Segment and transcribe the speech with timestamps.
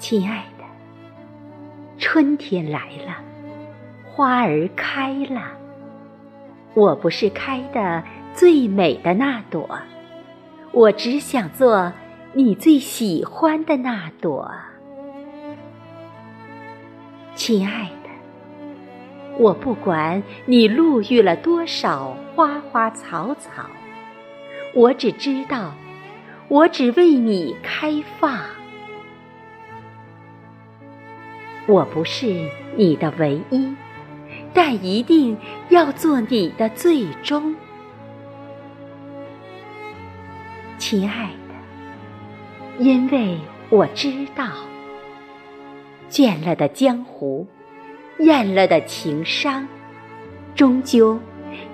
[0.00, 0.64] 亲爱的，
[1.98, 3.22] 春天来了，
[4.02, 5.42] 花儿开了。
[6.72, 8.02] 我不是开的
[8.32, 9.78] 最美的那朵，
[10.72, 11.92] 我只想做
[12.32, 14.50] 你最喜欢的那朵。
[17.34, 18.08] 亲爱的，
[19.38, 23.66] 我不管你路遇了多少花花草草，
[24.74, 25.74] 我只知道，
[26.48, 28.40] 我只为你开放。
[31.70, 33.72] 我不是你的唯一，
[34.52, 35.36] 但一定
[35.68, 37.54] 要做你的最终。
[40.78, 43.38] 亲爱的，因为
[43.68, 44.48] 我知道，
[46.10, 47.46] 倦了的江湖，
[48.18, 49.68] 厌了的情伤，
[50.56, 51.20] 终究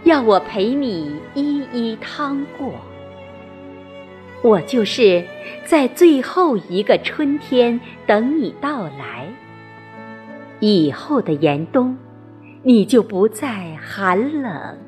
[0.04, 2.70] 要我陪你一一趟过。
[4.42, 5.24] 我就是
[5.65, 9.26] 在最后一个春天等你到来。
[10.60, 11.96] 以后的严冬，
[12.62, 14.79] 你就不再寒冷，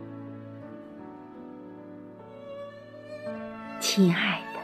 [3.78, 4.60] 亲爱的，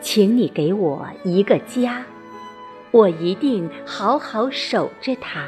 [0.00, 2.02] 请你给我一个家，
[2.90, 5.46] 我一定好好守着它。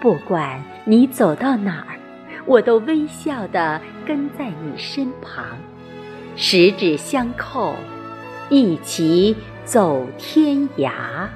[0.00, 1.98] 不管你走到哪儿，
[2.46, 5.44] 我都微笑的跟在你身旁，
[6.36, 7.74] 十指相扣，
[8.48, 11.28] 一起走天涯。